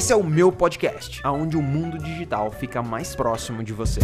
Esse 0.00 0.14
é 0.14 0.16
o 0.16 0.24
meu 0.24 0.50
podcast, 0.50 1.20
aonde 1.22 1.58
o 1.58 1.62
mundo 1.62 1.98
digital 1.98 2.50
fica 2.50 2.82
mais 2.82 3.14
próximo 3.14 3.62
de 3.62 3.74
você. 3.74 4.00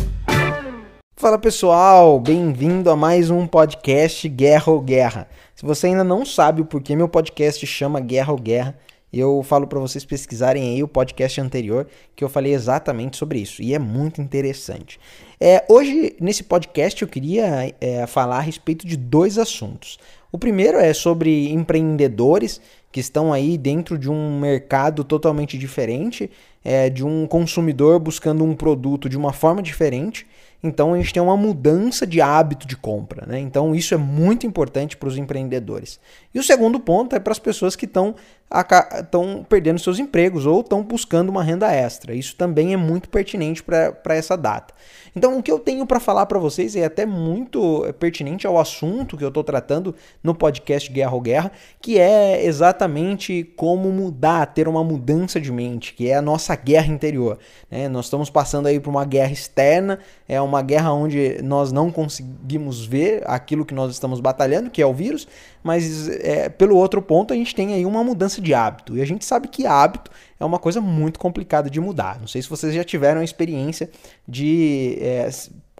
Fala 1.16 1.38
pessoal, 1.38 2.20
bem-vindo 2.20 2.90
a 2.90 2.94
mais 2.94 3.30
um 3.30 3.46
podcast 3.46 4.28
Guerra 4.28 4.70
ou 4.70 4.82
Guerra. 4.82 5.26
Se 5.54 5.64
você 5.64 5.86
ainda 5.86 6.04
não 6.04 6.26
sabe 6.26 6.60
o 6.60 6.66
porquê 6.66 6.94
meu 6.94 7.08
podcast 7.08 7.66
chama 7.66 7.98
Guerra 7.98 8.30
ou 8.30 8.38
Guerra, 8.38 8.78
eu 9.10 9.42
falo 9.42 9.66
para 9.66 9.80
vocês 9.80 10.04
pesquisarem 10.04 10.74
aí 10.74 10.82
o 10.82 10.88
podcast 10.88 11.40
anterior 11.40 11.86
que 12.14 12.22
eu 12.22 12.28
falei 12.28 12.52
exatamente 12.52 13.16
sobre 13.16 13.38
isso 13.38 13.62
e 13.62 13.72
é 13.72 13.78
muito 13.78 14.20
interessante. 14.20 15.00
É, 15.40 15.64
hoje 15.66 16.14
nesse 16.20 16.42
podcast 16.44 17.00
eu 17.00 17.08
queria 17.08 17.74
é, 17.80 18.06
falar 18.06 18.36
a 18.36 18.40
respeito 18.40 18.86
de 18.86 18.98
dois 18.98 19.38
assuntos. 19.38 19.98
O 20.30 20.38
primeiro 20.38 20.78
é 20.78 20.92
sobre 20.92 21.50
empreendedores 21.52 22.60
que 22.90 23.00
estão 23.00 23.32
aí 23.32 23.58
dentro 23.58 23.98
de 23.98 24.10
um 24.10 24.40
mercado 24.40 25.04
totalmente 25.04 25.58
diferente, 25.58 26.30
é, 26.64 26.88
de 26.88 27.04
um 27.04 27.26
consumidor 27.26 27.98
buscando 27.98 28.42
um 28.42 28.54
produto 28.54 29.08
de 29.08 29.16
uma 29.16 29.32
forma 29.32 29.62
diferente. 29.62 30.26
Então 30.62 30.94
a 30.94 30.96
gente 30.96 31.12
tem 31.12 31.22
uma 31.22 31.36
mudança 31.36 32.06
de 32.06 32.20
hábito 32.20 32.66
de 32.66 32.76
compra, 32.76 33.26
né? 33.26 33.38
Então 33.38 33.74
isso 33.74 33.94
é 33.94 33.96
muito 33.96 34.46
importante 34.46 34.96
para 34.96 35.08
os 35.08 35.18
empreendedores. 35.18 36.00
E 36.34 36.38
o 36.38 36.42
segundo 36.42 36.80
ponto 36.80 37.14
é 37.14 37.20
para 37.20 37.32
as 37.32 37.38
pessoas 37.38 37.76
que 37.76 37.84
estão 37.84 38.14
estão 38.50 39.44
perdendo 39.48 39.78
seus 39.78 39.98
empregos 39.98 40.46
ou 40.46 40.60
estão 40.60 40.82
buscando 40.82 41.28
uma 41.28 41.42
renda 41.42 41.70
extra. 41.72 42.14
Isso 42.14 42.36
também 42.36 42.72
é 42.72 42.76
muito 42.76 43.08
pertinente 43.08 43.62
para 43.62 44.14
essa 44.14 44.36
data. 44.36 44.72
Então, 45.16 45.38
o 45.38 45.42
que 45.42 45.50
eu 45.50 45.58
tenho 45.58 45.86
para 45.86 45.98
falar 45.98 46.26
para 46.26 46.38
vocês 46.38 46.76
é 46.76 46.84
até 46.84 47.06
muito 47.06 47.82
pertinente 47.98 48.46
ao 48.46 48.58
assunto 48.58 49.16
que 49.16 49.24
eu 49.24 49.28
estou 49.28 49.42
tratando 49.42 49.94
no 50.22 50.34
podcast 50.34 50.92
Guerra 50.92 51.14
ou 51.14 51.22
Guerra, 51.22 51.50
que 51.80 51.98
é 51.98 52.44
exatamente 52.44 53.42
como 53.56 53.90
mudar, 53.90 54.44
ter 54.52 54.68
uma 54.68 54.84
mudança 54.84 55.40
de 55.40 55.50
mente, 55.50 55.94
que 55.94 56.10
é 56.10 56.16
a 56.16 56.22
nossa 56.22 56.54
guerra 56.54 56.92
interior. 56.92 57.38
Né? 57.70 57.88
Nós 57.88 58.04
estamos 58.06 58.28
passando 58.28 58.66
aí 58.66 58.78
por 58.78 58.90
uma 58.90 59.06
guerra 59.06 59.32
externa, 59.32 59.98
é 60.28 60.38
uma 60.38 60.60
guerra 60.60 60.92
onde 60.92 61.40
nós 61.42 61.72
não 61.72 61.90
conseguimos 61.90 62.84
ver 62.84 63.22
aquilo 63.26 63.64
que 63.64 63.72
nós 63.72 63.90
estamos 63.92 64.20
batalhando, 64.20 64.68
que 64.68 64.82
é 64.82 64.86
o 64.86 64.92
vírus, 64.92 65.26
mas 65.66 66.08
é, 66.08 66.48
pelo 66.48 66.76
outro 66.76 67.02
ponto 67.02 67.34
a 67.34 67.36
gente 67.36 67.52
tem 67.52 67.74
aí 67.74 67.84
uma 67.84 68.04
mudança 68.04 68.40
de 68.40 68.54
hábito. 68.54 68.96
E 68.96 69.02
a 69.02 69.04
gente 69.04 69.24
sabe 69.24 69.48
que 69.48 69.66
hábito 69.66 70.12
é 70.38 70.44
uma 70.44 70.60
coisa 70.60 70.80
muito 70.80 71.18
complicada 71.18 71.68
de 71.68 71.80
mudar. 71.80 72.20
Não 72.20 72.28
sei 72.28 72.40
se 72.40 72.48
vocês 72.48 72.72
já 72.72 72.84
tiveram 72.84 73.20
a 73.20 73.24
experiência 73.24 73.90
de 74.28 74.96
é, 75.00 75.28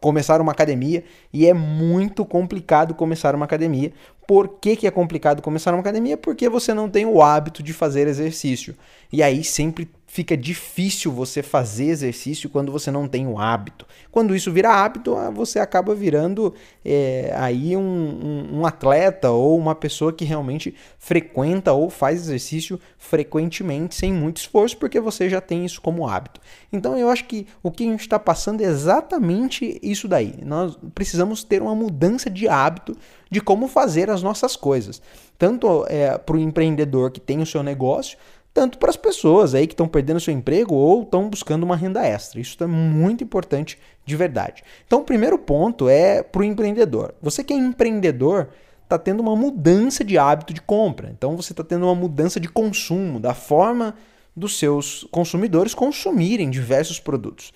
começar 0.00 0.40
uma 0.40 0.50
academia 0.50 1.04
e 1.32 1.46
é 1.46 1.54
muito 1.54 2.24
complicado 2.24 2.94
começar 2.94 3.32
uma 3.36 3.44
academia. 3.44 3.92
Por 4.26 4.58
que, 4.60 4.74
que 4.74 4.88
é 4.88 4.90
complicado 4.90 5.40
começar 5.40 5.72
uma 5.72 5.82
academia? 5.82 6.16
Porque 6.16 6.48
você 6.48 6.74
não 6.74 6.90
tem 6.90 7.06
o 7.06 7.22
hábito 7.22 7.62
de 7.62 7.72
fazer 7.72 8.08
exercício. 8.08 8.74
E 9.12 9.22
aí 9.22 9.44
sempre 9.44 9.88
fica 10.06 10.36
difícil 10.36 11.10
você 11.10 11.42
fazer 11.42 11.86
exercício 11.86 12.48
quando 12.48 12.70
você 12.70 12.90
não 12.90 13.08
tem 13.08 13.26
o 13.26 13.38
hábito. 13.38 13.84
Quando 14.10 14.36
isso 14.36 14.52
vira 14.52 14.70
hábito, 14.70 15.16
ah, 15.16 15.30
você 15.30 15.58
acaba 15.58 15.94
virando 15.94 16.54
é, 16.84 17.34
aí 17.36 17.76
um, 17.76 17.80
um, 17.82 18.60
um, 18.60 18.66
atleta 18.66 19.30
ou 19.30 19.58
uma 19.58 19.74
pessoa 19.74 20.12
que 20.12 20.24
realmente 20.24 20.74
frequenta 20.98 21.72
ou 21.72 21.90
faz 21.90 22.20
exercício 22.20 22.80
frequentemente, 22.96 23.96
sem 23.96 24.12
muito 24.12 24.38
esforço, 24.38 24.78
porque 24.78 25.00
você 25.00 25.28
já 25.28 25.40
tem 25.40 25.64
isso 25.64 25.82
como 25.82 26.08
hábito. 26.08 26.40
Então 26.72 26.96
eu 26.96 27.10
acho 27.10 27.24
que 27.24 27.46
o 27.62 27.70
que 27.70 27.84
a 27.84 27.90
gente 27.90 28.00
está 28.00 28.18
passando 28.18 28.62
é 28.62 28.64
exatamente 28.64 29.78
isso 29.82 30.06
daí. 30.06 30.34
Nós 30.44 30.78
precisamos 30.94 31.42
ter 31.42 31.60
uma 31.60 31.74
mudança 31.74 32.30
de 32.30 32.48
hábito 32.48 32.96
de 33.30 33.40
como 33.40 33.66
fazer 33.66 34.08
as 34.08 34.22
nossas 34.22 34.54
coisas. 34.54 35.02
Tanto 35.36 35.84
é, 35.88 36.16
para 36.16 36.36
o 36.36 36.40
empreendedor 36.40 37.10
que 37.10 37.20
tem 37.20 37.40
o 37.40 37.46
seu 37.46 37.62
negócio, 37.62 38.16
tanto 38.56 38.78
para 38.78 38.88
as 38.88 38.96
pessoas 38.96 39.54
aí 39.54 39.66
que 39.66 39.74
estão 39.74 39.86
perdendo 39.86 40.18
seu 40.18 40.32
emprego 40.32 40.74
ou 40.74 41.02
estão 41.02 41.28
buscando 41.28 41.62
uma 41.62 41.76
renda 41.76 42.02
extra. 42.02 42.40
Isso 42.40 42.56
é 42.64 42.66
muito 42.66 43.22
importante 43.22 43.78
de 44.02 44.16
verdade. 44.16 44.64
Então, 44.86 45.00
o 45.00 45.04
primeiro 45.04 45.38
ponto 45.38 45.90
é 45.90 46.22
para 46.22 46.40
o 46.40 46.44
empreendedor. 46.44 47.14
Você 47.20 47.44
que 47.44 47.52
é 47.52 47.56
empreendedor 47.56 48.48
está 48.82 48.98
tendo 48.98 49.20
uma 49.20 49.36
mudança 49.36 50.02
de 50.02 50.16
hábito 50.16 50.54
de 50.54 50.62
compra. 50.62 51.10
Então, 51.12 51.36
você 51.36 51.52
está 51.52 51.62
tendo 51.62 51.84
uma 51.84 51.94
mudança 51.94 52.40
de 52.40 52.48
consumo, 52.48 53.20
da 53.20 53.34
forma 53.34 53.94
dos 54.34 54.58
seus 54.58 55.06
consumidores 55.10 55.74
consumirem 55.74 56.48
diversos 56.48 56.98
produtos. 56.98 57.52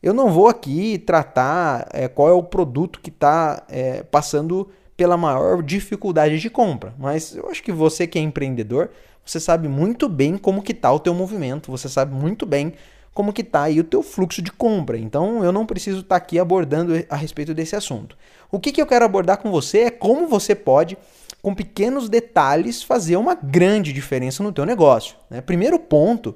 Eu 0.00 0.14
não 0.14 0.30
vou 0.30 0.46
aqui 0.46 0.98
tratar 0.98 1.88
é, 1.92 2.06
qual 2.06 2.28
é 2.28 2.32
o 2.32 2.44
produto 2.44 3.00
que 3.00 3.10
está 3.10 3.64
é, 3.68 4.04
passando 4.04 4.68
pela 4.96 5.16
maior 5.16 5.64
dificuldade 5.64 6.38
de 6.38 6.48
compra, 6.48 6.94
mas 6.96 7.34
eu 7.34 7.48
acho 7.50 7.60
que 7.60 7.72
você 7.72 8.06
que 8.06 8.20
é 8.20 8.22
empreendedor 8.22 8.90
você 9.24 9.40
sabe 9.40 9.68
muito 9.68 10.08
bem 10.08 10.36
como 10.36 10.62
que 10.62 10.74
tá 10.74 10.92
o 10.92 11.00
teu 11.00 11.14
movimento, 11.14 11.70
você 11.70 11.88
sabe 11.88 12.14
muito 12.14 12.44
bem 12.44 12.74
como 13.14 13.32
que 13.32 13.44
tá 13.44 13.62
aí 13.62 13.78
o 13.78 13.84
teu 13.84 14.02
fluxo 14.02 14.42
de 14.42 14.50
compra. 14.50 14.98
Então 14.98 15.42
eu 15.44 15.52
não 15.52 15.64
preciso 15.64 16.00
estar 16.00 16.08
tá 16.08 16.16
aqui 16.16 16.38
abordando 16.38 16.92
a 17.08 17.16
respeito 17.16 17.54
desse 17.54 17.76
assunto. 17.76 18.18
O 18.50 18.58
que, 18.58 18.72
que 18.72 18.82
eu 18.82 18.86
quero 18.86 19.04
abordar 19.04 19.38
com 19.38 19.50
você 19.50 19.80
é 19.80 19.90
como 19.90 20.26
você 20.26 20.54
pode, 20.54 20.98
com 21.40 21.54
pequenos 21.54 22.08
detalhes, 22.08 22.82
fazer 22.82 23.16
uma 23.16 23.34
grande 23.34 23.92
diferença 23.92 24.42
no 24.42 24.52
teu 24.52 24.66
negócio. 24.66 25.16
Né? 25.30 25.40
Primeiro 25.40 25.78
ponto 25.78 26.34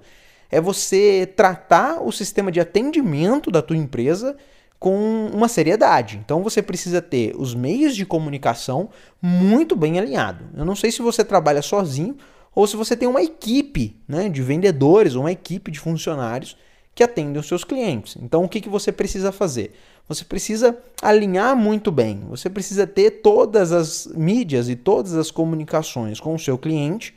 é 0.50 0.60
você 0.60 1.30
tratar 1.36 2.00
o 2.00 2.12
sistema 2.12 2.50
de 2.50 2.60
atendimento 2.60 3.50
da 3.50 3.60
tua 3.60 3.76
empresa 3.76 4.36
com 4.78 5.28
uma 5.32 5.48
seriedade. 5.48 6.20
Então 6.24 6.42
você 6.42 6.62
precisa 6.62 7.02
ter 7.02 7.34
os 7.36 7.54
meios 7.54 7.96
de 7.96 8.06
comunicação 8.06 8.88
muito 9.20 9.74
bem 9.74 9.98
alinhados. 9.98 10.46
Eu 10.56 10.64
não 10.64 10.76
sei 10.76 10.92
se 10.92 11.02
você 11.02 11.24
trabalha 11.24 11.60
sozinho 11.60 12.16
ou 12.58 12.66
se 12.66 12.76
você 12.76 12.96
tem 12.96 13.06
uma 13.06 13.22
equipe 13.22 13.96
né, 14.08 14.28
de 14.28 14.42
vendedores 14.42 15.14
uma 15.14 15.30
equipe 15.30 15.70
de 15.70 15.78
funcionários 15.78 16.56
que 16.92 17.04
atendem 17.04 17.38
os 17.38 17.46
seus 17.46 17.62
clientes. 17.62 18.16
Então, 18.20 18.42
o 18.42 18.48
que, 18.48 18.60
que 18.60 18.68
você 18.68 18.90
precisa 18.90 19.30
fazer? 19.30 19.74
Você 20.08 20.24
precisa 20.24 20.76
alinhar 21.00 21.54
muito 21.54 21.92
bem, 21.92 22.18
você 22.28 22.50
precisa 22.50 22.84
ter 22.84 23.22
todas 23.22 23.70
as 23.70 24.08
mídias 24.08 24.68
e 24.68 24.74
todas 24.74 25.14
as 25.14 25.30
comunicações 25.30 26.18
com 26.18 26.34
o 26.34 26.38
seu 26.38 26.58
cliente 26.58 27.14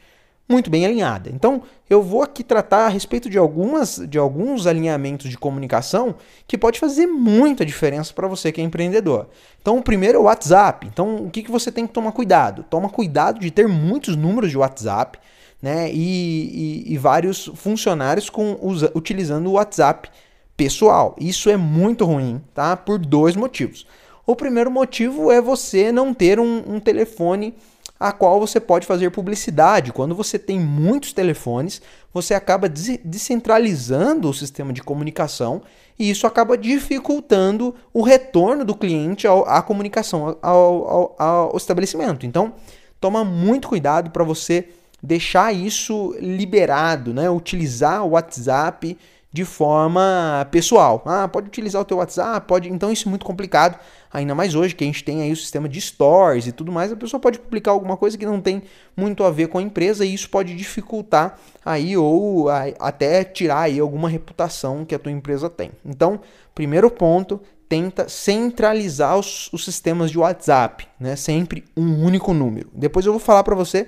muito 0.52 0.70
bem 0.70 0.86
alinhada. 0.86 1.30
Então, 1.34 1.64
eu 1.90 2.04
vou 2.04 2.22
aqui 2.22 2.44
tratar 2.44 2.86
a 2.86 2.90
respeito 2.90 3.30
de 3.30 3.38
algumas 3.38 3.96
de 4.08 4.18
alguns 4.18 4.68
alinhamentos 4.68 5.30
de 5.30 5.38
comunicação 5.38 6.16
que 6.46 6.58
pode 6.58 6.80
fazer 6.80 7.08
muita 7.08 7.66
diferença 7.66 8.14
para 8.14 8.28
você 8.28 8.52
que 8.52 8.60
é 8.60 8.64
empreendedor. 8.64 9.28
Então, 9.62 9.78
o 9.78 9.82
primeiro 9.82 10.18
é 10.18 10.22
o 10.22 10.26
WhatsApp. 10.26 10.86
Então, 10.86 11.16
o 11.16 11.30
que, 11.30 11.42
que 11.42 11.52
você 11.52 11.72
tem 11.72 11.88
que 11.88 11.94
tomar 11.94 12.12
cuidado? 12.12 12.64
Toma 12.70 12.90
cuidado 12.90 13.40
de 13.40 13.50
ter 13.50 13.68
muitos 13.68 14.16
números 14.16 14.52
de 14.52 14.58
WhatsApp, 14.58 15.18
né? 15.62 15.90
E, 15.92 16.86
e, 16.88 16.94
e 16.94 16.98
vários 16.98 17.46
funcionários 17.56 18.30
com, 18.30 18.58
usa, 18.62 18.92
utilizando 18.94 19.48
o 19.48 19.54
WhatsApp 19.54 20.10
pessoal. 20.58 21.16
Isso 21.20 21.50
é 21.50 21.58
muito 21.58 22.06
ruim, 22.06 22.42
tá? 22.54 22.76
Por 22.76 23.00
dois 23.00 23.36
motivos. 23.36 23.88
O 24.26 24.36
primeiro 24.36 24.70
motivo 24.70 25.32
é 25.32 25.42
você 25.42 25.92
não 25.92 26.14
ter 26.14 26.40
um, 26.40 26.76
um 26.76 26.80
telefone 26.80 27.56
a 28.02 28.12
qual 28.12 28.40
você 28.40 28.60
pode 28.60 28.88
fazer 28.88 29.12
publicidade. 29.12 29.94
Quando 29.94 30.16
você 30.16 30.40
tem 30.40 30.60
muitos 30.60 31.14
telefones, 31.14 31.84
você 32.12 32.34
acaba 32.34 32.68
descentralizando 32.68 34.28
o 34.28 34.34
sistema 34.34 34.74
de 34.74 34.82
comunicação 34.82 35.62
e 36.00 36.10
isso 36.10 36.26
acaba 36.26 36.58
dificultando 36.58 37.76
o 37.94 38.02
retorno 38.02 38.66
do 38.66 38.74
cliente 38.74 39.28
à 39.28 39.62
comunicação 39.62 40.36
ao, 40.42 40.90
ao, 40.90 41.16
ao 41.20 41.58
estabelecimento. 41.58 42.26
Então, 42.26 42.54
toma 43.00 43.24
muito 43.24 43.68
cuidado 43.68 44.10
para 44.10 44.24
você 44.24 44.70
deixar 45.02 45.54
isso 45.54 46.16
liberado, 46.20 47.14
né? 47.14 47.30
utilizar 47.30 48.04
o 48.04 48.10
WhatsApp 48.10 48.98
de 49.34 49.46
forma 49.46 50.46
pessoal. 50.52 51.02
Ah, 51.06 51.28
pode 51.28 51.48
utilizar 51.48 51.82
o 51.82 51.86
teu 51.86 51.98
WhatsApp, 51.98 52.46
pode. 52.48 52.70
Então 52.70 52.92
isso 52.92 53.08
é 53.08 53.10
muito 53.10 53.26
complicado. 53.26 53.80
Ainda 54.12 54.36
mais 54.36 54.56
hoje 54.56 54.76
que 54.76 54.84
a 54.84 54.88
gente 54.88 55.04
tem 55.04 55.22
aí 55.22 55.32
o 55.32 55.38
sistema 55.38 55.70
de 55.70 55.80
stores 55.80 56.48
e 56.48 56.52
tudo 56.52 56.72
mais, 56.72 56.92
a 56.92 56.98
pessoa 56.98 57.20
pode 57.20 57.40
publicar 57.40 57.72
alguma 57.72 57.96
coisa 57.96 58.18
que 58.18 58.26
não 58.26 58.42
tem 58.42 58.62
muito 58.96 59.24
a 59.24 59.32
ver 59.32 59.48
com 59.48 59.58
a 59.58 59.62
empresa 59.62 60.06
e 60.06 60.14
isso 60.14 60.30
pode 60.30 60.54
dificultar 60.54 61.40
aí 61.64 61.96
ou 61.96 62.50
até 62.50 63.24
tirar 63.24 63.62
aí 63.62 63.80
alguma 63.80 64.10
reputação 64.10 64.84
que 64.84 64.94
a 64.94 65.00
tua 65.00 65.12
empresa 65.12 65.50
tem. 65.50 65.72
Então, 65.86 66.20
primeiro 66.54 66.92
ponto, 66.92 67.40
tenta 67.70 68.10
centralizar 68.10 69.18
os, 69.18 69.50
os 69.54 69.64
sistemas 69.64 70.12
de 70.12 70.20
WhatsApp, 70.20 70.86
né? 71.00 71.16
Sempre 71.16 71.64
um 71.78 72.04
único 72.06 72.34
número. 72.34 72.70
Depois 72.74 73.06
eu 73.06 73.14
vou 73.14 73.20
falar 73.20 73.46
para 73.46 73.56
você 73.56 73.88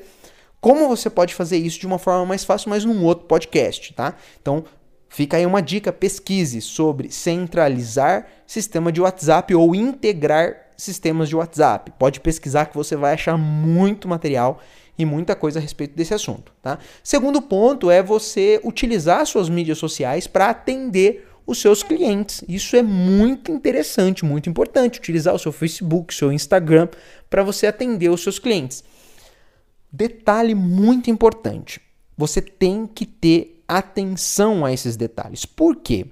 como 0.61 0.87
você 0.87 1.09
pode 1.09 1.35
fazer 1.35 1.57
isso 1.57 1.77
de 1.77 1.85
uma 1.85 1.99
forma 1.99 2.25
mais 2.25 2.45
fácil, 2.45 2.69
mas 2.69 2.85
num 2.85 3.03
outro 3.03 3.25
podcast, 3.25 3.93
tá? 3.93 4.15
Então, 4.41 4.63
Fica 5.13 5.37
aí 5.37 5.45
uma 5.45 5.61
dica: 5.61 5.93
pesquise 5.93 6.59
sobre 6.59 7.11
centralizar 7.11 8.25
sistema 8.47 8.91
de 8.91 8.99
WhatsApp 8.99 9.53
ou 9.53 9.75
integrar 9.75 10.71
sistemas 10.75 11.29
de 11.29 11.35
WhatsApp. 11.35 11.93
Pode 11.99 12.19
pesquisar 12.19 12.65
que 12.65 12.75
você 12.75 12.95
vai 12.95 13.13
achar 13.13 13.37
muito 13.37 14.07
material 14.07 14.59
e 14.97 15.05
muita 15.05 15.35
coisa 15.35 15.59
a 15.59 15.61
respeito 15.61 15.95
desse 15.95 16.15
assunto. 16.15 16.51
Tá? 16.63 16.79
Segundo 17.03 17.43
ponto 17.43 17.91
é 17.91 18.01
você 18.01 18.59
utilizar 18.63 19.23
suas 19.27 19.49
mídias 19.49 19.77
sociais 19.77 20.25
para 20.25 20.49
atender 20.49 21.29
os 21.45 21.61
seus 21.61 21.83
clientes. 21.83 22.43
Isso 22.49 22.75
é 22.75 22.81
muito 22.81 23.51
interessante, 23.51 24.25
muito 24.25 24.49
importante. 24.49 24.97
Utilizar 24.97 25.35
o 25.35 25.39
seu 25.39 25.51
Facebook, 25.51 26.11
seu 26.11 26.33
Instagram 26.33 26.87
para 27.29 27.43
você 27.43 27.67
atender 27.67 28.09
os 28.09 28.23
seus 28.23 28.39
clientes. 28.39 28.83
Detalhe 29.91 30.55
muito 30.55 31.11
importante: 31.11 31.79
você 32.17 32.41
tem 32.41 32.87
que 32.87 33.05
ter 33.05 33.52
atenção 33.67 34.65
a 34.65 34.71
esses 34.71 34.95
detalhes. 34.95 35.45
Por 35.45 35.75
quê? 35.77 36.05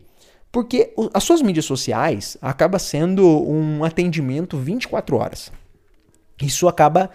Porque 0.52 0.94
as 1.14 1.24
suas 1.24 1.42
mídias 1.42 1.66
sociais 1.66 2.38
acaba 2.42 2.78
sendo 2.78 3.26
um 3.26 3.84
atendimento 3.84 4.58
24 4.58 5.16
horas. 5.18 5.52
Isso 6.42 6.68
acaba 6.68 7.10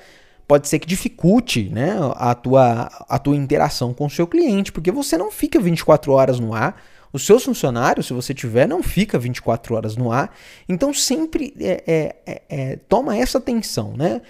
pode 0.47 0.69
ser 0.69 0.79
que 0.79 0.87
dificulte 0.87 1.69
né, 1.69 1.97
a, 2.15 2.35
tua, 2.35 2.89
a 3.09 3.19
tua 3.19 3.37
interação 3.37 3.93
com 3.93 4.07
o 4.07 4.11
seu 4.11 4.27
cliente, 4.27 4.71
porque 4.71 4.93
você 4.93 5.19
não 5.19 5.31
fica 5.31 5.59
24 5.59 6.13
horas 6.13 6.39
no 6.39 6.55
ar, 6.55 6.81
os 7.13 7.25
seus 7.25 7.45
funcionários, 7.45 8.07
se 8.07 8.13
você 8.13 8.35
tiver, 8.35 8.69
não 8.69 8.83
fica 8.83 9.19
24 9.19 9.75
horas 9.75 9.97
no 9.97 10.13
ar. 10.13 10.35
Então 10.69 10.93
sempre 10.93 11.55
é, 11.59 11.83
é, 11.87 12.17
é, 12.27 12.43
é, 12.49 12.77
toma 12.89 13.17
essa 13.17 13.39
atenção, 13.39 13.95
né? 13.97 14.21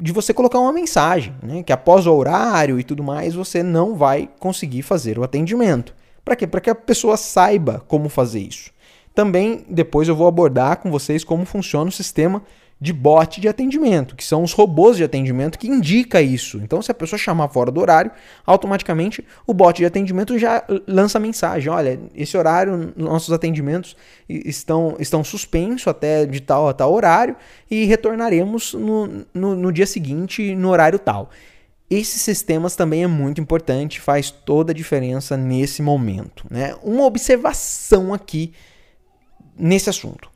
De 0.00 0.12
você 0.12 0.34
colocar 0.34 0.58
uma 0.58 0.72
mensagem, 0.72 1.34
né? 1.42 1.62
Que 1.62 1.72
após 1.72 2.06
o 2.06 2.14
horário 2.14 2.78
e 2.80 2.84
tudo 2.84 3.02
mais, 3.02 3.34
você 3.34 3.62
não 3.62 3.94
vai 3.94 4.28
conseguir 4.38 4.82
fazer 4.82 5.18
o 5.18 5.22
atendimento. 5.22 5.94
Para 6.24 6.36
quê? 6.36 6.46
Para 6.46 6.60
que 6.60 6.70
a 6.70 6.74
pessoa 6.74 7.16
saiba 7.16 7.84
como 7.86 8.08
fazer 8.08 8.40
isso. 8.40 8.70
Também 9.14 9.64
depois 9.68 10.08
eu 10.08 10.16
vou 10.16 10.26
abordar 10.26 10.78
com 10.78 10.90
vocês 10.90 11.22
como 11.22 11.44
funciona 11.44 11.88
o 11.88 11.92
sistema 11.92 12.42
de 12.84 12.92
bot 12.92 13.40
de 13.40 13.48
atendimento, 13.48 14.14
que 14.14 14.22
são 14.22 14.42
os 14.42 14.52
robôs 14.52 14.98
de 14.98 15.04
atendimento 15.04 15.58
que 15.58 15.66
indica 15.66 16.20
isso. 16.20 16.58
Então, 16.58 16.82
se 16.82 16.90
a 16.90 16.94
pessoa 16.94 17.18
chamar 17.18 17.48
fora 17.48 17.70
do 17.70 17.80
horário, 17.80 18.10
automaticamente 18.44 19.24
o 19.46 19.54
bot 19.54 19.78
de 19.78 19.86
atendimento 19.86 20.38
já 20.38 20.62
lança 20.86 21.18
mensagem: 21.18 21.72
olha, 21.72 21.98
esse 22.14 22.36
horário, 22.36 22.92
nossos 22.94 23.32
atendimentos 23.32 23.96
estão, 24.28 24.96
estão 25.00 25.24
suspensos 25.24 25.88
até 25.88 26.26
de 26.26 26.40
tal 26.40 26.68
a 26.68 26.74
tal 26.74 26.92
horário 26.92 27.34
e 27.70 27.86
retornaremos 27.86 28.74
no, 28.74 29.24
no, 29.32 29.54
no 29.54 29.72
dia 29.72 29.86
seguinte, 29.86 30.54
no 30.54 30.68
horário 30.68 30.98
tal. 30.98 31.30
Esses 31.88 32.20
sistemas 32.20 32.76
também 32.76 33.02
é 33.02 33.06
muito 33.06 33.40
importante, 33.40 33.98
faz 33.98 34.30
toda 34.30 34.72
a 34.72 34.74
diferença 34.74 35.38
nesse 35.38 35.80
momento. 35.80 36.46
Né? 36.50 36.74
Uma 36.82 37.04
observação 37.04 38.12
aqui 38.12 38.52
nesse 39.56 39.88
assunto. 39.88 40.33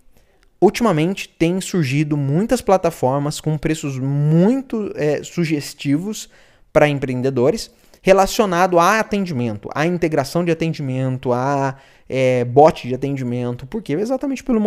Ultimamente 0.61 1.29
tem 1.29 1.61
surgido 1.61 2.17
muitas 2.17 2.61
plataformas 2.61 3.41
com 3.41 3.57
preços 3.57 3.99
muito 3.99 4.93
é, 4.97 5.23
sugestivos 5.23 6.29
para 6.73 6.89
empreendedores 6.89 7.71
relacionado 8.03 8.79
a 8.79 9.01
atendimento, 9.01 9.69
a 9.75 9.87
integração 9.87 10.45
de 10.45 10.51
atendimento, 10.51 11.33
a 11.33 11.77
é, 12.09 12.45
bot 12.45 12.87
de 12.87 12.95
atendimento, 12.95 13.67
porque 13.67 13.93
exatamente 13.93 14.43
pelo 14.43 14.61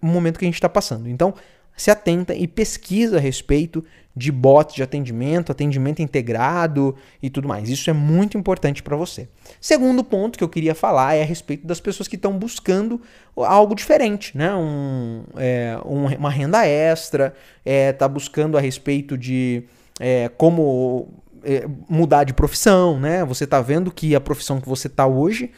momento 0.00 0.38
que 0.38 0.44
a 0.44 0.48
gente 0.48 0.54
está 0.54 0.68
passando. 0.68 1.08
Então, 1.08 1.34
se 1.76 1.90
atenta 1.90 2.34
e 2.34 2.46
pesquisa 2.46 3.16
a 3.16 3.20
respeito 3.20 3.84
de 4.16 4.30
bots 4.30 4.76
de 4.76 4.82
atendimento, 4.82 5.50
atendimento 5.50 6.00
integrado 6.00 6.94
e 7.20 7.28
tudo 7.28 7.48
mais. 7.48 7.68
Isso 7.68 7.90
é 7.90 7.92
muito 7.92 8.38
importante 8.38 8.82
para 8.82 8.96
você. 8.96 9.28
Segundo 9.60 10.04
ponto 10.04 10.38
que 10.38 10.44
eu 10.44 10.48
queria 10.48 10.74
falar 10.74 11.14
é 11.14 11.22
a 11.22 11.26
respeito 11.26 11.66
das 11.66 11.80
pessoas 11.80 12.06
que 12.06 12.14
estão 12.14 12.38
buscando 12.38 13.00
algo 13.36 13.74
diferente, 13.74 14.36
né? 14.36 14.54
Um, 14.54 15.24
é, 15.36 15.76
uma 15.84 16.30
renda 16.30 16.64
extra, 16.64 17.34
é, 17.64 17.92
tá 17.92 18.06
buscando 18.06 18.56
a 18.56 18.60
respeito 18.60 19.18
de 19.18 19.64
é, 19.98 20.30
como 20.36 21.08
é, 21.42 21.66
mudar 21.88 22.22
de 22.22 22.32
profissão, 22.32 23.00
né? 23.00 23.24
Você 23.24 23.44
está 23.44 23.60
vendo 23.60 23.90
que 23.90 24.14
a 24.14 24.20
profissão 24.20 24.60
que 24.60 24.68
você 24.68 24.86
está 24.86 25.06
hoje 25.06 25.50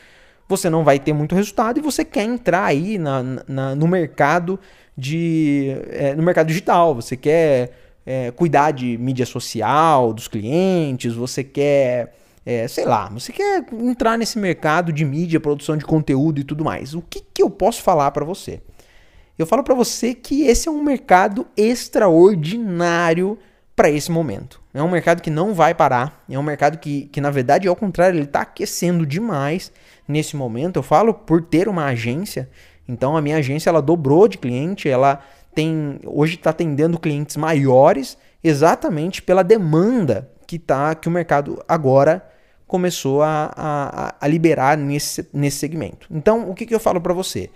você 0.49 0.71
não 0.71 0.85
vai 0.85 0.99
ter 0.99 1.13
muito 1.13 1.35
resultado 1.35 1.79
e 1.79 1.83
você 1.83 2.05
quer 2.05 2.25
entrar 2.25 2.65
aí 2.65 2.99
na, 2.99 3.23
na 3.47 3.75
no 3.75 3.89
mercado 3.89 4.59
de 4.97 5.77
é, 5.91 6.15
no 6.15 6.23
mercado 6.23 6.47
digital. 6.47 6.95
Você 6.95 7.17
quer 7.17 7.73
é, 8.07 8.31
cuidar 8.31 8.71
de 8.71 8.97
mídia 8.97 9.27
social 9.27 10.13
dos 10.13 10.29
clientes, 10.29 11.15
você 11.15 11.43
quer, 11.43 12.15
é, 12.45 12.69
sei 12.69 12.85
lá, 12.85 13.09
você 13.09 13.33
quer 13.33 13.67
entrar 13.73 14.17
nesse 14.17 14.39
mercado 14.39 14.93
de 14.93 15.05
mídia, 15.05 15.41
produção 15.41 15.77
de 15.77 15.85
conteúdo 15.85 16.41
e 16.41 16.45
tudo 16.45 16.65
mais. 16.65 16.95
O 16.95 17.03
que, 17.03 17.21
que 17.21 17.43
eu 17.43 17.51
posso 17.51 17.83
falar 17.83 18.13
para 18.13 18.25
você? 18.25 18.61
Eu 19.37 19.45
falo 19.45 19.63
para 19.63 19.75
você 19.75 20.15
que 20.15 20.45
esse 20.45 20.69
é 20.69 20.71
um 20.71 20.83
mercado 20.83 21.47
extraordinário 21.57 23.39
para 23.77 23.91
esse 23.91 24.11
momento. 24.11 24.61
É 24.73 24.83
um 24.83 24.91
mercado 24.91 25.21
que 25.21 25.31
não 25.31 25.53
vai 25.53 25.75
parar, 25.75 26.25
é 26.29 26.39
um 26.39 26.43
mercado 26.43 26.79
que, 26.79 27.03
que 27.13 27.21
na 27.21 27.31
verdade, 27.31 27.69
ao 27.69 27.77
contrário, 27.77 28.17
ele 28.17 28.25
está 28.25 28.41
aquecendo 28.41 29.05
demais 29.05 29.71
nesse 30.09 30.35
momento. 30.35 30.79
Eu 30.79 30.83
falo 30.83 31.13
por 31.13 31.43
ter 31.43 31.69
uma 31.69 31.85
agência, 31.85 32.49
então 32.89 33.15
a 33.15 33.21
minha 33.21 33.37
agência 33.37 33.69
ela 33.69 33.83
dobrou 33.83 34.27
de 34.27 34.39
cliente, 34.39 34.89
ela 34.89 35.21
tem 35.55 36.01
hoje 36.05 36.35
está 36.35 36.51
atendendo 36.51 36.99
clientes 36.99 37.37
maiores 37.37 38.17
exatamente 38.43 39.23
pela 39.23 39.43
demanda 39.43 40.31
que 40.47 40.59
tá 40.59 40.95
que 40.95 41.09
o 41.09 41.11
mercado 41.11 41.63
agora 41.69 42.27
começou 42.67 43.23
a, 43.23 43.53
a, 43.57 44.15
a 44.21 44.29
liberar 44.29 44.77
nesse, 44.77 45.29
nesse 45.33 45.59
segmento. 45.59 46.09
Então, 46.11 46.51
o 46.51 46.55
que, 46.55 46.67
que 46.67 46.75
eu 46.75 46.81
falo 46.81 47.01
para 47.01 47.15
você? 47.15 47.49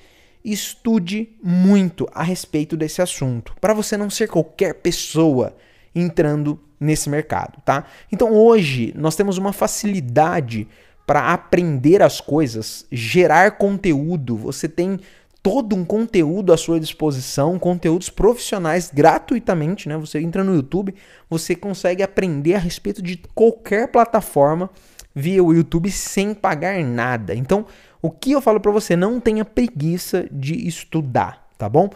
Estude 0.45 1.37
muito 1.43 2.09
a 2.15 2.23
respeito 2.23 2.77
desse 2.77 3.03
assunto, 3.03 3.55
para 3.61 3.75
você 3.75 3.97
não 3.97 4.09
ser 4.09 4.29
qualquer 4.29 4.75
pessoa 4.75 5.57
entrando 5.95 6.59
nesse 6.79 7.11
mercado, 7.11 7.61
tá? 7.65 7.85
Então, 8.11 8.33
hoje 8.33 8.93
nós 8.97 9.17
temos 9.17 9.39
uma 9.39 9.53
facilidade 9.53 10.67
para 11.07 11.33
aprender 11.33 12.03
as 12.03 12.21
coisas, 12.21 12.87
gerar 12.91 13.53
conteúdo. 13.53 14.37
Você 14.37 14.69
tem 14.69 15.01
todo 15.43 15.75
um 15.75 15.85
conteúdo 15.85 16.53
à 16.53 16.57
sua 16.57 16.79
disposição, 16.79 17.59
conteúdos 17.59 18.09
profissionais 18.09 18.91
gratuitamente, 18.93 19.89
né? 19.89 19.97
Você 19.97 20.21
entra 20.21 20.45
no 20.45 20.55
YouTube, 20.55 20.95
você 21.29 21.55
consegue 21.55 22.03
aprender 22.03 22.55
a 22.55 22.59
respeito 22.59 23.03
de 23.03 23.21
qualquer 23.35 23.89
plataforma 23.89 24.71
via 25.15 25.43
o 25.43 25.53
YouTube 25.53 25.91
sem 25.91 26.35
pagar 26.35 26.83
nada. 26.85 27.35
Então, 27.35 27.67
o 28.01 28.11
que 28.11 28.33
eu 28.33 28.41
falo 28.41 28.61
para 28.61 28.73
você, 28.73 28.97
não 28.97 29.21
tenha 29.21 29.45
preguiça 29.45 30.27
de 30.31 30.67
estudar, 30.67 31.49
tá 31.59 31.69
bom? 31.69 31.91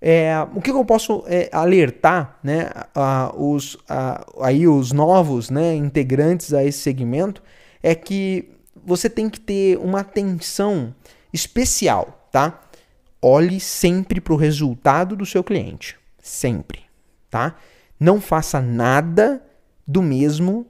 É, 0.00 0.34
o 0.54 0.60
que 0.60 0.70
eu 0.70 0.84
posso 0.84 1.24
é, 1.26 1.48
alertar, 1.52 2.38
né, 2.42 2.70
a, 2.94 3.32
os, 3.36 3.78
a, 3.88 4.24
aí 4.40 4.68
os 4.68 4.92
novos, 4.92 5.48
né, 5.48 5.74
integrantes 5.74 6.52
a 6.52 6.62
esse 6.62 6.78
segmento 6.78 7.42
é 7.82 7.94
que 7.94 8.50
você 8.84 9.08
tem 9.08 9.28
que 9.28 9.40
ter 9.40 9.78
uma 9.78 10.00
atenção 10.00 10.94
especial, 11.32 12.28
tá? 12.30 12.60
olhe 13.26 13.58
sempre 13.58 14.20
para 14.20 14.32
o 14.32 14.36
resultado 14.36 15.16
do 15.16 15.26
seu 15.26 15.42
cliente. 15.42 15.98
Sempre, 16.22 16.82
tá? 17.30 17.56
Não 17.98 18.20
faça 18.20 18.60
nada 18.60 19.42
do 19.86 20.02
mesmo 20.02 20.66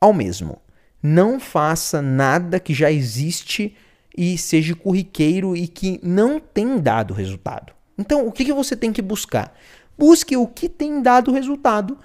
ao 0.00 0.12
mesmo. 0.12 0.60
Não 1.02 1.40
faça 1.40 2.00
nada 2.00 2.60
que 2.60 2.72
já 2.72 2.90
existe 2.90 3.76
e 4.16 4.38
seja 4.38 4.76
corriqueiro 4.76 5.56
e 5.56 5.66
que 5.66 5.98
não 6.02 6.38
tem 6.38 6.78
dado 6.78 7.14
resultado. 7.14 7.72
Então, 8.02 8.26
o 8.26 8.32
que, 8.32 8.44
que 8.44 8.52
você 8.52 8.74
tem 8.76 8.92
que 8.92 9.00
buscar? 9.00 9.56
Busque 9.96 10.36
o 10.36 10.46
que 10.46 10.68
tem 10.68 11.00
dado 11.00 11.30
resultado 11.30 11.96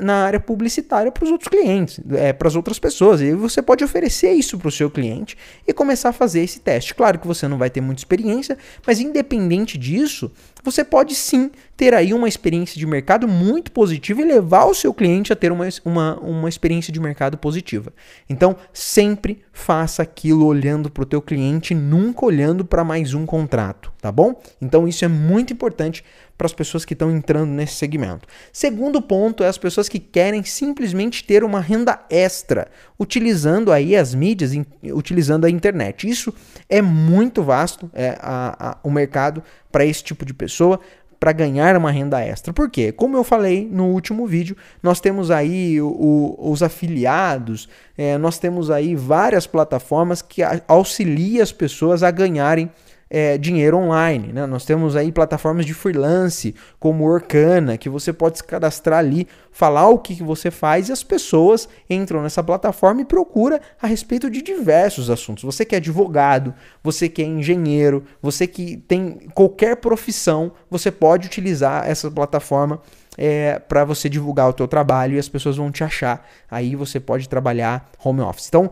na 0.00 0.24
área 0.24 0.38
publicitária 0.38 1.10
para 1.10 1.24
os 1.24 1.30
outros 1.30 1.48
clientes, 1.48 2.00
é, 2.12 2.32
para 2.32 2.46
as 2.46 2.54
outras 2.54 2.78
pessoas. 2.78 3.20
E 3.20 3.32
você 3.32 3.60
pode 3.60 3.82
oferecer 3.82 4.32
isso 4.32 4.56
para 4.56 4.68
o 4.68 4.72
seu 4.72 4.88
cliente 4.88 5.36
e 5.66 5.72
começar 5.72 6.10
a 6.10 6.12
fazer 6.12 6.42
esse 6.42 6.60
teste. 6.60 6.94
Claro 6.94 7.18
que 7.18 7.26
você 7.26 7.48
não 7.48 7.58
vai 7.58 7.68
ter 7.68 7.80
muita 7.80 8.00
experiência, 8.00 8.56
mas 8.86 9.00
independente 9.00 9.76
disso, 9.76 10.30
você 10.64 10.82
pode 10.82 11.14
sim 11.14 11.50
ter 11.76 11.92
aí 11.92 12.14
uma 12.14 12.26
experiência 12.26 12.78
de 12.78 12.86
mercado 12.86 13.28
muito 13.28 13.70
positiva 13.70 14.22
e 14.22 14.24
levar 14.24 14.64
o 14.64 14.74
seu 14.74 14.94
cliente 14.94 15.32
a 15.32 15.36
ter 15.36 15.52
uma, 15.52 15.68
uma, 15.84 16.18
uma 16.20 16.48
experiência 16.48 16.92
de 16.92 16.98
mercado 16.98 17.36
positiva. 17.36 17.92
Então, 18.28 18.56
sempre 18.72 19.42
faça 19.52 20.02
aquilo 20.02 20.46
olhando 20.46 20.90
para 20.90 21.02
o 21.02 21.06
teu 21.06 21.20
cliente, 21.20 21.74
nunca 21.74 22.24
olhando 22.24 22.64
para 22.64 22.82
mais 22.82 23.12
um 23.12 23.26
contrato, 23.26 23.92
tá 24.00 24.10
bom? 24.10 24.40
Então, 24.60 24.88
isso 24.88 25.04
é 25.04 25.08
muito 25.08 25.52
importante 25.52 26.02
para 26.36 26.46
as 26.46 26.52
pessoas 26.52 26.84
que 26.84 26.94
estão 26.94 27.10
entrando 27.14 27.50
nesse 27.50 27.74
segmento. 27.74 28.26
Segundo 28.52 29.00
ponto 29.00 29.44
é 29.44 29.48
as 29.48 29.58
pessoas 29.58 29.88
que 29.88 29.98
querem 29.98 30.42
simplesmente 30.42 31.22
ter 31.24 31.44
uma 31.44 31.60
renda 31.60 32.00
extra, 32.10 32.68
utilizando 32.98 33.70
aí 33.70 33.94
as 33.94 34.14
mídias, 34.14 34.52
utilizando 34.82 35.44
a 35.44 35.50
internet. 35.50 36.08
Isso 36.08 36.34
é 36.68 36.82
muito 36.82 37.42
vasto, 37.42 37.88
é, 37.94 38.18
a, 38.20 38.70
a, 38.70 38.78
o 38.82 38.90
mercado 38.90 39.42
para 39.74 39.84
esse 39.84 40.04
tipo 40.04 40.24
de 40.24 40.32
pessoa 40.32 40.78
para 41.18 41.32
ganhar 41.32 41.76
uma 41.76 41.90
renda 41.90 42.20
extra. 42.20 42.52
Por 42.52 42.70
quê? 42.70 42.92
Como 42.92 43.16
eu 43.16 43.24
falei 43.24 43.68
no 43.68 43.86
último 43.86 44.24
vídeo, 44.24 44.56
nós 44.80 45.00
temos 45.00 45.32
aí 45.32 45.80
o, 45.80 45.88
o, 45.88 46.52
os 46.52 46.62
afiliados, 46.62 47.68
é, 47.98 48.16
nós 48.16 48.38
temos 48.38 48.70
aí 48.70 48.94
várias 48.94 49.48
plataformas 49.48 50.22
que 50.22 50.42
auxiliam 50.68 51.42
as 51.42 51.50
pessoas 51.50 52.04
a 52.04 52.10
ganharem 52.12 52.70
é, 53.14 53.38
dinheiro 53.38 53.76
online. 53.76 54.32
Né? 54.32 54.44
Nós 54.44 54.64
temos 54.64 54.96
aí 54.96 55.12
plataformas 55.12 55.64
de 55.64 55.72
freelance, 55.72 56.52
como 56.80 57.04
Orkana, 57.04 57.78
que 57.78 57.88
você 57.88 58.12
pode 58.12 58.38
se 58.38 58.44
cadastrar 58.44 58.98
ali, 58.98 59.28
falar 59.52 59.88
o 59.88 60.00
que, 60.00 60.16
que 60.16 60.22
você 60.24 60.50
faz 60.50 60.88
e 60.88 60.92
as 60.92 61.04
pessoas 61.04 61.68
entram 61.88 62.24
nessa 62.24 62.42
plataforma 62.42 63.02
e 63.02 63.04
procura 63.04 63.60
a 63.80 63.86
respeito 63.86 64.28
de 64.28 64.42
diversos 64.42 65.10
assuntos. 65.10 65.44
Você 65.44 65.64
que 65.64 65.76
é 65.76 65.78
advogado, 65.78 66.52
você 66.82 67.08
que 67.08 67.22
é 67.22 67.24
engenheiro, 67.24 68.02
você 68.20 68.48
que 68.48 68.78
tem 68.78 69.28
qualquer 69.32 69.76
profissão, 69.76 70.50
você 70.68 70.90
pode 70.90 71.28
utilizar 71.28 71.88
essa 71.88 72.10
plataforma 72.10 72.82
é, 73.16 73.60
para 73.60 73.84
você 73.84 74.08
divulgar 74.08 74.48
o 74.48 74.52
teu 74.52 74.66
trabalho 74.66 75.14
e 75.14 75.20
as 75.20 75.28
pessoas 75.28 75.56
vão 75.56 75.70
te 75.70 75.84
achar. 75.84 76.28
Aí 76.50 76.74
você 76.74 76.98
pode 76.98 77.28
trabalhar 77.28 77.92
home 78.04 78.22
office. 78.22 78.48
Então, 78.48 78.68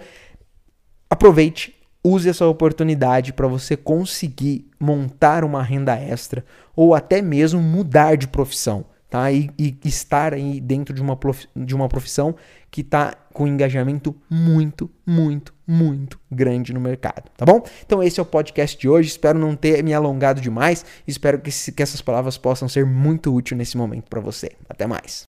aproveite, 1.09 1.81
use 2.04 2.28
essa 2.28 2.47
oportunidade 2.47 3.32
para 3.32 3.47
você 3.47 3.76
conseguir 3.76 4.68
montar 4.78 5.44
uma 5.44 5.62
renda 5.62 5.94
extra 5.94 6.44
ou 6.75 6.94
até 6.94 7.23
mesmo 7.23 7.61
mudar 7.61 8.16
de 8.16 8.26
profissão 8.26 8.85
tá? 9.12 9.30
E, 9.30 9.50
e 9.59 9.76
estar 9.85 10.32
aí 10.32 10.59
dentro 10.59 10.94
de 10.94 11.02
uma, 11.02 11.14
prof, 11.14 11.47
de 11.54 11.75
uma 11.75 11.87
profissão 11.87 12.35
que 12.71 12.80
está 12.80 13.12
com 13.30 13.47
engajamento 13.47 14.16
muito, 14.28 14.90
muito, 15.06 15.52
muito 15.66 16.18
grande 16.30 16.73
no 16.73 16.80
mercado, 16.80 17.30
tá 17.37 17.44
bom? 17.44 17.62
Então 17.85 18.02
esse 18.02 18.18
é 18.18 18.23
o 18.23 18.26
podcast 18.26 18.78
de 18.80 18.88
hoje. 18.88 19.11
Espero 19.11 19.38
não 19.38 19.54
ter 19.54 19.85
me 19.85 19.92
alongado 19.92 20.40
demais. 20.40 20.82
Espero 21.06 21.38
que, 21.38 21.50
que 21.50 21.82
essas 21.82 22.00
palavras 22.00 22.38
possam 22.38 22.71
ser 22.71 22.87
muito 22.87 23.35
úteis 23.35 23.59
nesse 23.59 23.76
momento 23.76 24.09
para 24.09 24.18
você. 24.18 24.52
Até 24.66 24.87
mais. 24.87 25.21